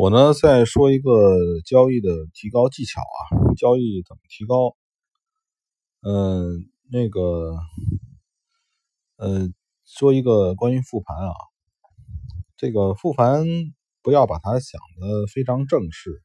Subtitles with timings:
[0.00, 4.74] 我呢，再说一个交易的提高技巧啊，交易怎么提高？
[6.00, 7.54] 嗯，那个，
[9.18, 9.52] 嗯，
[9.84, 11.34] 说一个关于复盘啊，
[12.56, 13.44] 这个复盘
[14.00, 16.22] 不要把它想的非常正式，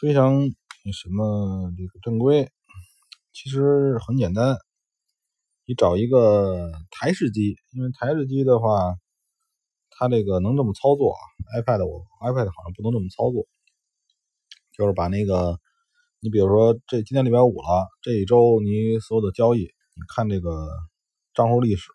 [0.00, 0.40] 非常
[0.92, 2.50] 什么这个正规，
[3.32, 4.56] 其实很简单，
[5.66, 8.96] 你找一个台式机，因为台式机的话。
[10.02, 11.20] 它这个能这么操作啊
[11.54, 13.46] ？iPad 我 iPad 好像不能这么操作，
[14.76, 15.60] 就是把那个，
[16.18, 20.68] 你比如说这今天礼拜五了，这一周你所有的交易，你看这个
[21.34, 21.92] 账户历史，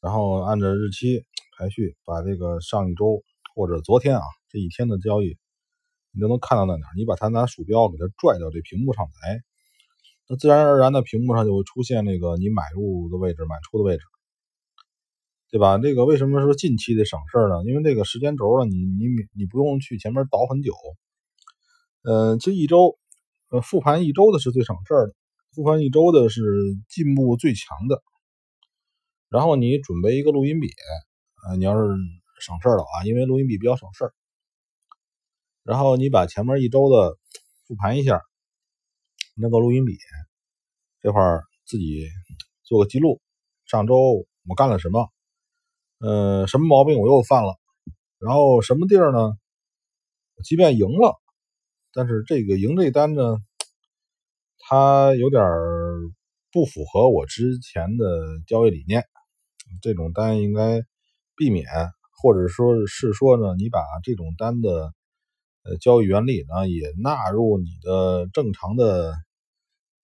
[0.00, 1.24] 然后按照日期
[1.58, 3.24] 排序，把这个上一周
[3.56, 5.36] 或者昨天啊这一天的交易，
[6.12, 6.86] 你都能看到在哪。
[6.96, 9.42] 你把它拿鼠标给它拽到这屏幕上来，
[10.28, 14.04] 那自然而然的屏幕上就会出现那个你买入的位置、买出的位置。
[15.48, 15.78] 对吧？
[15.78, 17.64] 这个为什么说近期的省事儿呢？
[17.64, 20.74] 因为这个时间轴呢，你你你不用去前面倒很久。
[22.02, 22.98] 呃，这一周，
[23.50, 25.14] 呃，复盘一周的是最省事儿的，
[25.54, 26.42] 复盘一周的是
[26.88, 28.02] 进步最强的。
[29.28, 30.68] 然后你准备一个录音笔，
[31.48, 31.94] 呃，你要是
[32.40, 34.12] 省事儿了啊，因为录音笔比较省事儿。
[35.62, 37.16] 然后你把前面一周的
[37.66, 38.20] 复盘一下，
[39.36, 39.96] 那个录音笔
[41.00, 42.08] 这块儿自己
[42.62, 43.20] 做个记录，
[43.64, 45.08] 上周我干了什么。
[45.98, 47.56] 呃，什么毛病我又犯了？
[48.18, 49.36] 然后什么地儿呢？
[50.44, 51.16] 即便赢了，
[51.92, 53.38] 但是这个赢这单呢，
[54.58, 55.42] 它有点
[56.52, 59.04] 不符合我之前的交易理念。
[59.80, 60.82] 这种单应该
[61.36, 61.66] 避免，
[62.22, 64.92] 或者说是说呢，你把这种单的
[65.64, 69.14] 呃交易原理呢也纳入你的正常的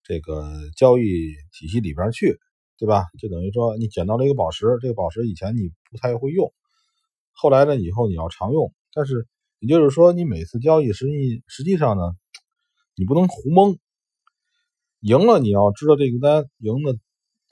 [0.02, 1.02] 这个交易
[1.52, 2.38] 体系里边去。
[2.78, 3.04] 对吧？
[3.18, 6.52] 就等于说你捡到了一个宝石，这个宝石以前你不太会用，
[7.32, 8.74] 后来呢以后你要常用。
[8.92, 9.28] 但是
[9.60, 12.02] 也就是说，你每次交易实际实际上呢，
[12.96, 13.78] 你不能胡蒙。
[14.98, 16.98] 赢了你要知道这个单赢的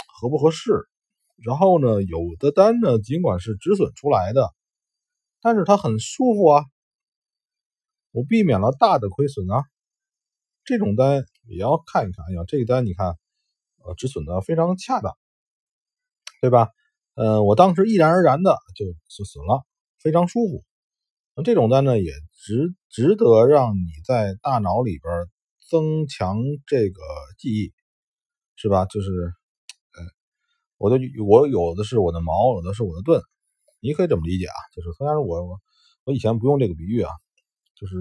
[0.06, 0.88] 合不合适。
[1.36, 4.52] 然后呢，有的单呢尽管是止损出来的，
[5.40, 6.64] 但是它很舒服啊，
[8.10, 9.64] 我避免了大的亏损啊。
[10.64, 12.24] 这种单也要看一看。
[12.26, 13.16] 哎呀，这个单你看。
[13.84, 15.16] 呃，止损的非常恰当，
[16.40, 16.68] 对吧？
[17.14, 19.64] 呃，我当时毅然而然的就止损了，
[19.98, 20.64] 非常舒服。
[21.34, 25.26] 那这种单呢，也值值得让你在大脑里边
[25.68, 27.00] 增强这个
[27.38, 27.72] 记忆，
[28.56, 28.84] 是吧？
[28.86, 30.02] 就是，呃，
[30.78, 33.22] 我的我有的是我的矛，有的是我的盾，
[33.80, 34.56] 你可以这么理解啊。
[34.74, 35.58] 就是虽然我我
[36.04, 37.10] 我以前不用这个比喻啊，
[37.74, 37.94] 就是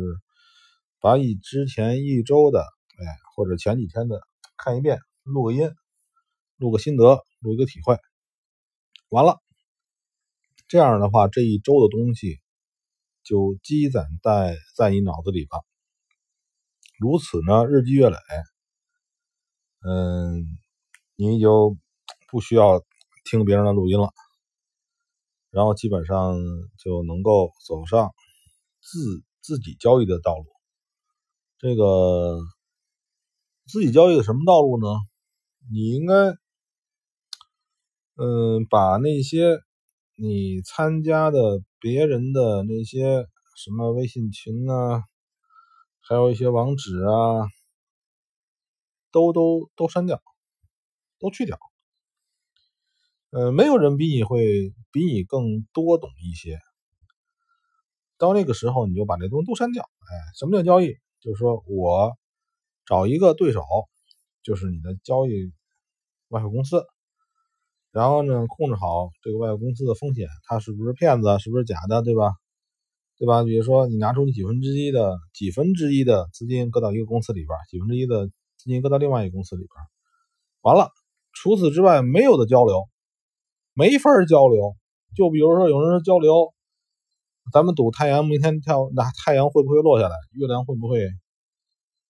[1.02, 4.22] 把以之前一周的，哎，或者前几天的
[4.58, 5.00] 看一遍。
[5.34, 5.72] 录个音，
[6.58, 7.98] 录个心得，录一个体会，
[9.10, 9.40] 完了，
[10.68, 12.40] 这样的话，这一周的东西
[13.24, 15.64] 就积攒在在你脑子里了。
[16.98, 18.18] 如此呢，日积月累，
[19.82, 20.46] 嗯，
[21.16, 21.78] 你就
[22.30, 22.84] 不需要
[23.24, 24.12] 听别人的录音了，
[25.50, 26.36] 然后基本上
[26.78, 28.14] 就能够走上
[28.82, 30.46] 自自己交易的道路。
[31.58, 32.40] 这个
[33.66, 34.88] 自己交易的什么道路呢？
[35.72, 36.14] 你应该，
[38.16, 39.60] 嗯，把那些
[40.16, 45.04] 你参加的别人的那些什么微信群啊，
[46.02, 47.48] 还有一些网址啊，
[49.12, 50.22] 都都都删掉，
[51.20, 51.60] 都去掉。
[53.30, 56.58] 呃，没有人比你会比你更多懂一些。
[58.18, 59.84] 到那个时候，你就把那东西都删掉。
[59.84, 60.98] 哎，什么叫交易？
[61.22, 62.18] 就是说我
[62.88, 63.62] 找一个对手，
[64.42, 65.54] 就是你的交易。
[66.30, 66.86] 外汇公司，
[67.92, 72.32] 然后呢，控制好这个外汇公司的风险，它是不是骗子，是不是假的，对吧？
[73.18, 73.44] 对吧？
[73.44, 79.70] 比如说，你拿出你几分之一的几分之一的资金搁到一个公司里边，几分之一的资金搁到另外一个公司里边，
[80.62, 80.90] 完了，
[81.34, 82.88] 除此之外没有的交流，
[83.74, 84.76] 没法交流。
[85.18, 86.54] 就比如说，有人说交流，
[87.52, 90.16] 咱们赌太阳明天跳，那太阳会不会落下来？
[90.34, 91.10] 月亮会不会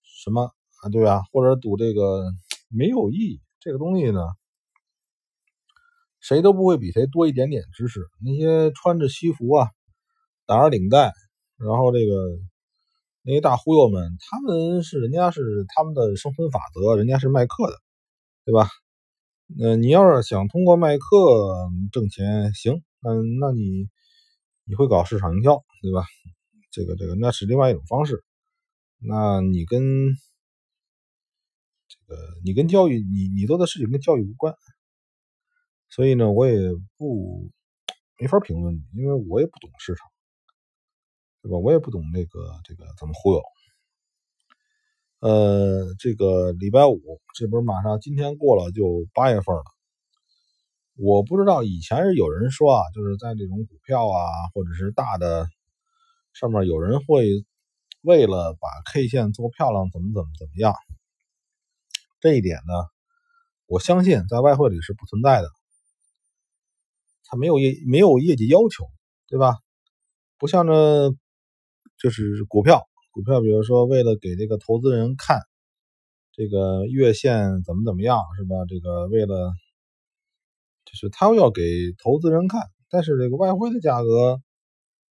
[0.04, 0.42] 什么
[0.82, 0.88] 啊？
[0.92, 1.22] 对吧？
[1.32, 2.22] 或者赌这个
[2.68, 3.40] 没有意义。
[3.60, 4.20] 这个东西呢，
[6.18, 8.08] 谁都不会比谁多一点点知识。
[8.24, 9.68] 那些穿着西服啊，
[10.46, 11.12] 打着领带，
[11.58, 12.14] 然后这个
[13.22, 17.76] 那些大忽悠们，他们是人家是他们的生存法则，人家是卖课的，
[18.46, 18.68] 对吧？
[19.46, 23.88] 那，你要是想通过卖课挣钱，行，嗯，那你
[24.64, 26.04] 你会搞市场营销，对吧？
[26.70, 28.24] 这个这个那是另外一种方式。
[28.98, 30.14] 那你跟
[31.90, 34.54] 这个，你跟教育，你你做的事情跟教育无关，
[35.90, 36.56] 所以呢，我也
[36.96, 37.50] 不
[38.16, 40.08] 没法评论你，因为我也不懂市场。
[41.42, 41.56] 对吧？
[41.56, 43.40] 我也不懂那个这个怎么忽悠。
[45.20, 47.00] 呃，这个礼拜五，
[47.34, 49.64] 这不是马上今天过了就八月份了。
[50.96, 55.48] 我不知道以前是有人说啊，就是在这种股票啊，或者是大的
[56.34, 57.42] 上面，有人会
[58.02, 60.74] 为了把 K 线做漂亮，怎么怎么怎么样。
[62.20, 62.74] 这一点呢，
[63.66, 65.48] 我相信在外汇里是不存在的。
[67.24, 68.86] 它没有业没有业绩要求，
[69.28, 69.56] 对吧？
[70.36, 71.14] 不像这
[71.96, 75.40] 就是股票，股票比如说为了给这个投资人看
[76.32, 78.56] 这个月线怎么怎么样，是吧？
[78.68, 79.52] 这个为了
[80.84, 81.62] 就是他要给
[82.02, 84.40] 投资人看，但是这个外汇的价格，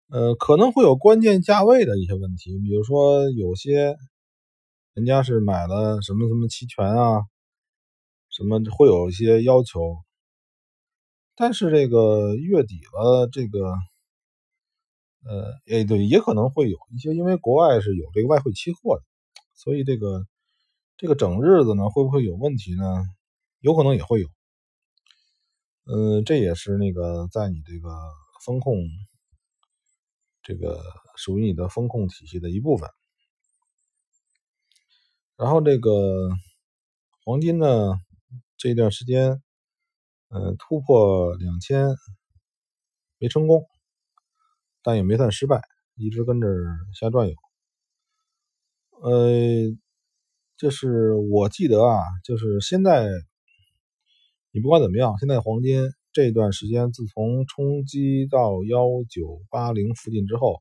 [0.08, 3.94] 呃，可能会有关键价位的一些问题，比如说有些
[4.96, 7.20] 人家是买了什么什么期权啊，
[8.30, 9.98] 什么会有一些要求。
[11.34, 13.74] 但是这个月底了，这个，
[15.22, 19.02] 呃，哎，对，也可能会有一些，因为国外是有这个外汇期货的，
[19.54, 20.26] 所以这个
[20.96, 23.04] 这个整日子呢，会不会有问题呢？
[23.60, 24.28] 有可能也会有。
[25.84, 27.90] 嗯，这也是那个在你这个
[28.46, 28.78] 风控，
[30.42, 30.82] 这个
[31.16, 32.88] 属于你的风控体系的一部分。
[35.36, 35.90] 然后这个
[37.24, 38.00] 黄金呢，
[38.56, 39.42] 这一段时间。
[40.28, 41.94] 呃，突破两千
[43.18, 43.64] 没成功，
[44.82, 45.62] 但也没算失败，
[45.94, 46.48] 一直跟着
[46.98, 47.34] 瞎转悠。
[49.02, 49.70] 呃，
[50.56, 53.08] 就是我记得啊，就是现在
[54.50, 60.60] 你不管怎么样，现在黄金这段时间自从冲击到幺九八零附近之后，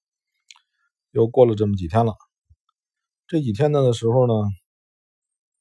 [1.09, 2.13] 又过了这么几天了。
[3.25, 4.33] 这几天呢的时候呢，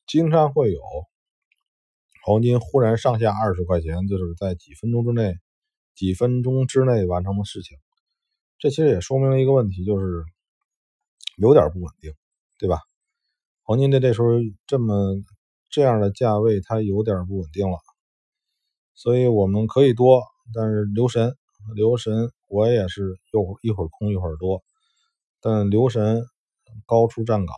[0.06, 0.80] 经常会有。
[2.26, 5.38] 黄金忽然上下二十块钱，就是在几分钟之内，
[5.94, 7.76] 几分钟之内完成的事情。
[8.58, 10.24] 这其实也说明了一个问题，就是
[11.36, 12.14] 有点不稳定，
[12.58, 12.78] 对吧？
[13.62, 14.28] 黄金在这时候
[14.66, 15.22] 这么
[15.68, 17.78] 这样的价位，它有点不稳定了。
[18.94, 20.22] 所以我们可以多，
[20.54, 21.36] 但是留神，
[21.74, 22.32] 留神。
[22.46, 24.62] 我也是又一会儿空一会儿多，
[25.42, 26.24] 但留神
[26.86, 27.54] 高处站岗，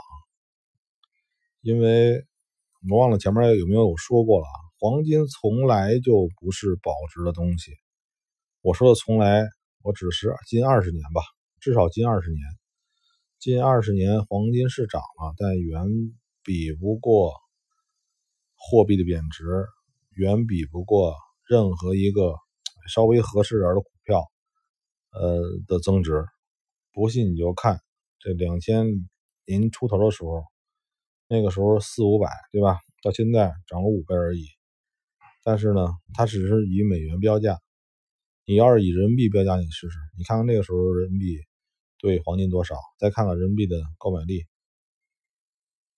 [1.60, 2.26] 因为。
[2.88, 4.47] 我忘了前面有没有说过了？
[4.79, 7.73] 黄金从来就不是保值的东西。
[8.61, 9.44] 我说的从来，
[9.83, 11.21] 我只是近二十年吧，
[11.59, 12.41] 至少近二十年。
[13.41, 15.83] 近二十年黄金是涨了，但远
[16.44, 17.33] 比不过
[18.55, 19.44] 货币的贬值，
[20.11, 21.17] 远比不过
[21.49, 22.37] 任何一个
[22.89, 24.23] 稍微合适点的股票，
[25.11, 26.25] 呃的增值。
[26.93, 27.81] 不信你就看
[28.21, 28.87] 这两千
[29.44, 30.44] 年出头的时候。
[31.28, 32.78] 那个时候四五百，对吧？
[33.02, 34.46] 到现在涨了五倍而已。
[35.43, 37.58] 但是呢，它只是以美元标价。
[38.44, 41.40] 你要是以人民币标价，你试试，你看看那个时候人民币
[41.99, 44.46] 对黄金多少，再看看人民币的购买力，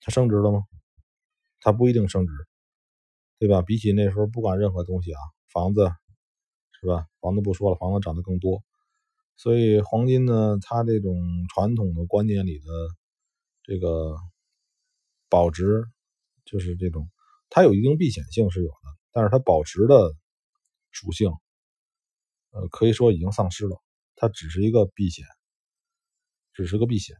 [0.01, 0.63] 它升值了吗？
[1.61, 2.33] 它不一定升值，
[3.39, 3.61] 对吧？
[3.61, 5.21] 比起那时候，不管任何东西啊，
[5.53, 5.91] 房子
[6.81, 7.07] 是吧？
[7.21, 8.63] 房子不说了，房子涨得更多。
[9.37, 11.15] 所以黄金呢，它这种
[11.55, 12.65] 传统的观念里的
[13.63, 14.17] 这个。
[15.29, 15.85] 保值
[16.45, 17.09] 就是这种，
[17.51, 20.15] 它有一定避险性是有的，但是它保值的
[20.91, 21.31] 属性，
[22.51, 23.77] 呃，可以说已经丧失了。
[24.17, 25.25] 它只是一个避险，
[26.53, 27.17] 只是个避险。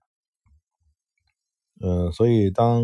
[1.81, 2.83] 嗯，所以当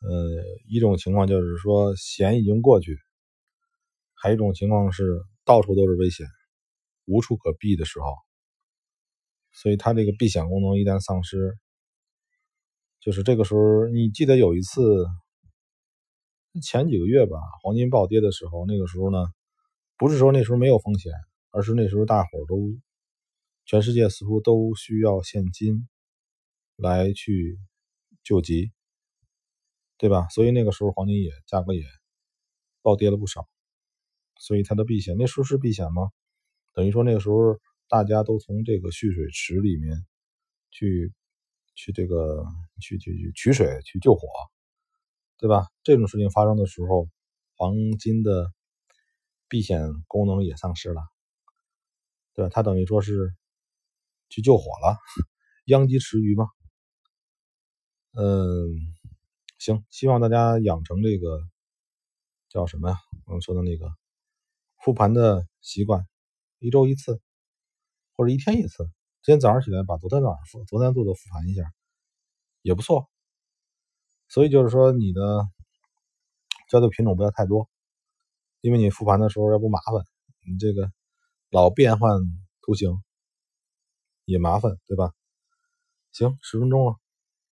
[0.00, 2.98] 呃一种情况就是说险已经过去，
[4.12, 6.26] 还有一种情况是到处都是危险，
[7.06, 8.14] 无处可避的时候，
[9.52, 11.58] 所以它这个避险功能一旦丧失。
[13.04, 15.04] 就是这个时候，你记得有一次，
[16.62, 19.26] 前几个月吧，黄金暴跌的时候，那个时候呢，
[19.98, 21.12] 不是说那时候没有风险，
[21.50, 22.80] 而是那时候大伙都，
[23.66, 25.86] 全世界似乎都需要现金
[26.76, 27.58] 来去
[28.22, 28.72] 救急，
[29.98, 30.26] 对吧？
[30.28, 31.84] 所以那个时候黄金也价格也
[32.80, 33.46] 暴跌了不少，
[34.40, 36.08] 所以它的避险那时候是避险吗？
[36.72, 40.06] 等于说那个时候大家都从这个蓄水池里面
[40.70, 41.12] 去。
[41.74, 42.44] 去这个
[42.80, 44.28] 去去去取水去救火，
[45.38, 45.68] 对吧？
[45.82, 47.08] 这种事情发生的时候，
[47.56, 48.52] 黄金的
[49.48, 51.02] 避险功能也丧失了，
[52.32, 52.50] 对吧？
[52.52, 53.34] 它等于说是
[54.28, 54.96] 去救火了，
[55.66, 56.46] 殃及池鱼嘛。
[58.12, 58.94] 嗯，
[59.58, 61.40] 行，希望大家养成这个
[62.48, 62.98] 叫什么呀？
[63.26, 63.92] 我们说的那个
[64.78, 66.06] 复盘的习惯，
[66.60, 67.20] 一周一次
[68.16, 68.88] 或者一天一次。
[69.24, 71.72] 今天早上起来把昨天晚上复昨天做的复盘一下，
[72.60, 73.08] 也不错。
[74.28, 75.48] 所以就是说你的
[76.68, 77.70] 交易品种不要太多，
[78.60, 80.04] 因为你复盘的时候要不麻烦，
[80.46, 80.92] 你这个
[81.50, 82.20] 老变换
[82.60, 83.02] 图形。
[84.26, 85.12] 也麻烦，对吧？
[86.12, 86.96] 行，十分钟了。